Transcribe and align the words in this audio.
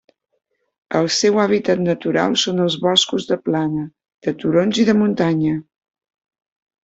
El 0.99 1.09
seu 1.15 1.35
hàbitat 1.41 1.81
natural 1.87 2.37
són 2.45 2.63
els 2.63 2.77
boscos 2.87 3.27
de 3.33 3.37
plana, 3.49 3.85
de 4.29 4.33
turons 4.45 4.79
i 4.85 4.89
de 4.91 4.97
muntanya. 5.03 5.53